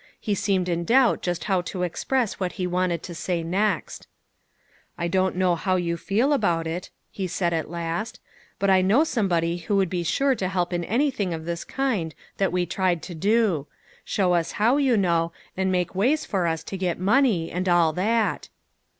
He 0.19 0.33
seemed 0.33 0.67
in 0.67 0.83
doubt 0.83 1.21
just 1.21 1.43
how 1.43 1.61
to 1.69 1.83
express 1.83 2.39
what 2.39 2.53
he 2.53 2.65
wanted 2.65 3.03
to 3.03 3.13
say 3.13 3.43
next." 3.43 4.07
I 4.97 5.07
don't 5.07 5.35
know 5.35 5.53
how 5.53 5.75
you 5.75 5.95
feel 5.95 6.33
about 6.33 6.65
it," 6.65 6.89
he 7.11 7.27
said 7.27 7.53
as 7.53 7.67
last," 7.67 8.19
but 8.57 8.71
I 8.71 8.81
know 8.81 9.03
somebody 9.03 9.57
who 9.57 9.75
would 9.75 9.91
be 9.91 10.01
sure 10.01 10.33
to 10.33 10.47
help 10.49 10.73
in 10.73 10.83
anything 10.85 11.35
of 11.35 11.45
this 11.45 11.63
kind 11.63 12.15
that 12.37 12.51
we 12.51 12.65
tried 12.65 13.03
to 13.03 13.13
do 13.13 13.67
show 14.03 14.33
us 14.33 14.53
how, 14.53 14.77
you 14.77 14.97
know, 14.97 15.33
and 15.55 15.71
make 15.71 15.93
ways 15.93 16.25
for 16.25 16.47
us 16.47 16.63
to 16.63 16.77
get 16.77 16.97
money, 16.97 17.51
and 17.51 17.69
all 17.69 17.93
that." 17.93 18.49